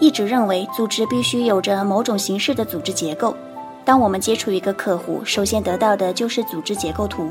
[0.00, 3.36] 一直认为组织必须有着某种形式的组织结构。
[3.84, 7.30] 当我们接触一个客户，首先得到的就是组织结构图，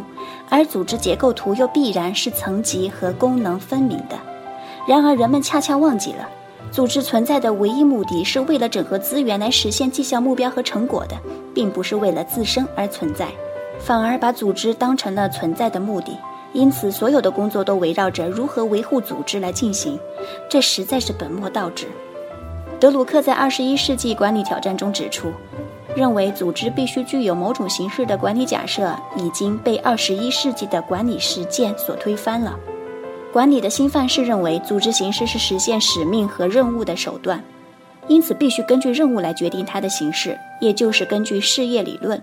[0.50, 4.18] 而组织结构图又必然是层级和功能分明的。
[4.88, 6.27] 然而，人们恰恰忘记了，
[6.72, 11.16] 组织存在的唯一目的是为了整合资源来实现绩效目标和成果的，
[11.54, 13.27] 并不是为了自身而存在，
[13.80, 16.18] 反而把组织当成了存在的目的。
[16.52, 19.99] 因此，所有的工作都围绕着如何维护组织来进行，
[20.49, 21.88] 这实在是本末倒置。
[22.80, 25.34] 德鲁克在《二十一世纪管理挑战》中指出，
[25.94, 32.58] 认为组织必须具有某种形式的管理假设已经被二十一世纪的管理实践所推翻了。
[33.34, 37.44] 管理的新范式认为，组织形式是实现使命和任务的手段，
[38.08, 42.21] 因此必须根据任务来决定它的形式，也就是根据事业理论。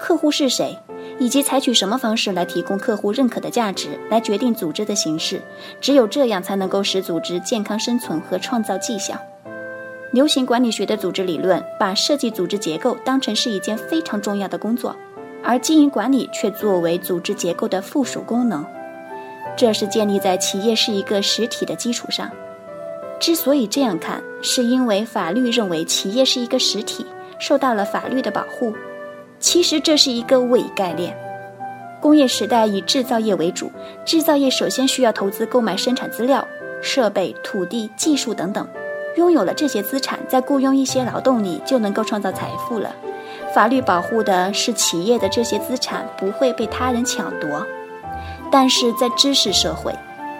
[0.00, 0.76] 客户是谁？
[1.20, 5.40] 以及采取什么方式来提供客户认可的价值，来决定组织的形式。
[5.80, 9.14] 只有这样，才能够使组织健康生存和创造绩效。
[10.14, 14.94] 流行管理学的组织理论把设计组织结构当成是一件非常重要的工作，
[15.42, 18.64] 而经营管理却作为组织结构的附属功能。
[19.56, 22.30] 这是建立在企业是一个实体的基础上。
[23.18, 27.04] 之所以这样看，是因为法律认为企业是一个实体，
[27.40, 28.72] 受到了法律的保护。
[29.40, 31.12] 其实这是一个伪概念。
[32.00, 33.68] 工业时代以制造业为主，
[34.04, 36.46] 制造业首先需要投资购买生产资料、
[36.80, 38.64] 设备、土地、技术等等。
[39.16, 42.94] 拥有了这些资产，再雇佣一些劳动力，就能够创造财富了。
[43.54, 47.66] 法律保护的是企业的这些资产不会被他人抢夺。
[48.50, 49.94] 但是在知识社会，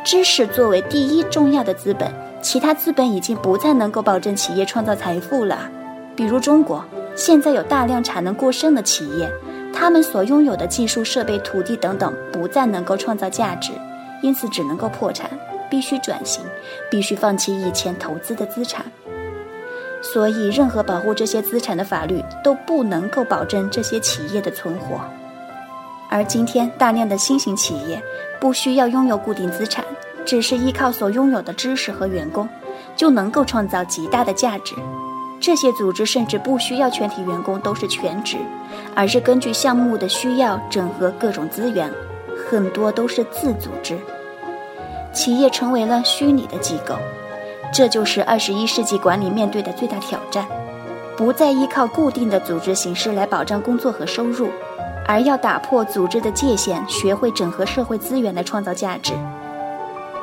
[0.05, 5.59] 知识作为第一重要的资本，其他资本已经不再能够保证企业创造财富了。
[6.17, 6.85] 比如中国。
[7.17, 9.31] 现在有大量产能过剩的企业，
[9.73, 13.71] 他们所拥有的技术设备、土地等等不再能够创造价值，
[14.21, 15.31] 因此只能够破产，
[15.71, 16.45] 必须转型，
[16.91, 18.85] 必须放弃以前投资的资产。
[20.03, 25.01] 所以，任何保护这些资产的法律都不能够保证这些企业的存活。
[26.11, 28.01] 而今天，大量的新型企业
[28.39, 29.85] 不需要拥有固定资产，
[30.25, 32.47] 只是依靠所拥有的知识和员工，
[32.95, 34.75] 就能够创造极大的价值。
[35.41, 38.37] 这些组织甚至不需要全体员工都是全职，
[38.95, 41.91] 而是根据项目的需要整合各种资源，
[42.49, 43.99] 很多都是自组织。
[45.15, 46.97] 企业成为了虚拟的机构，
[47.73, 50.45] 这就是二十一世纪管理面对的最大挑战：
[51.17, 54.49] 不再依靠固定的组织形式来保障工作和收入，
[55.07, 59.15] 而要打破组织的界限，学会整合社会资源来创造价值。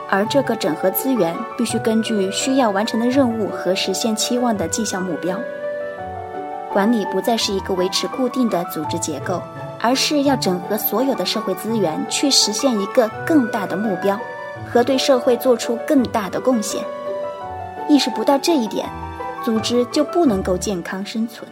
[0.10, 5.40] 而这个整合资源必须根据需要完成的任务和实现期望的绩效目标。
[6.74, 9.42] 管理不再是一个维持固定的组织结构，
[9.80, 14.20] 而是要整合所有的社会资源，去实现一个更大的目标
[14.72, 16.84] 和对社会做出更大的贡献。
[17.90, 18.88] 意识不到这一点，
[19.44, 21.46] 组织就不能够健康生存。